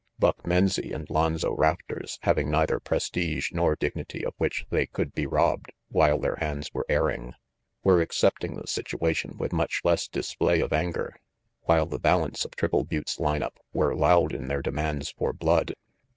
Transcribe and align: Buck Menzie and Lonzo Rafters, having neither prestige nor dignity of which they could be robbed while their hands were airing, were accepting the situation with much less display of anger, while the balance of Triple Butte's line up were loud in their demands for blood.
Buck 0.17 0.47
Menzie 0.47 0.93
and 0.95 1.07
Lonzo 1.11 1.55
Rafters, 1.55 2.17
having 2.23 2.49
neither 2.49 2.79
prestige 2.79 3.51
nor 3.51 3.75
dignity 3.75 4.25
of 4.25 4.33
which 4.39 4.65
they 4.71 4.87
could 4.87 5.13
be 5.13 5.27
robbed 5.27 5.71
while 5.89 6.17
their 6.17 6.37
hands 6.37 6.73
were 6.73 6.87
airing, 6.89 7.35
were 7.83 8.01
accepting 8.01 8.55
the 8.55 8.65
situation 8.65 9.37
with 9.37 9.53
much 9.53 9.81
less 9.83 10.07
display 10.07 10.59
of 10.59 10.73
anger, 10.73 11.21
while 11.65 11.85
the 11.85 11.99
balance 11.99 12.45
of 12.45 12.55
Triple 12.55 12.83
Butte's 12.83 13.19
line 13.19 13.43
up 13.43 13.59
were 13.73 13.95
loud 13.95 14.33
in 14.33 14.47
their 14.47 14.63
demands 14.63 15.11
for 15.11 15.33
blood. 15.33 15.75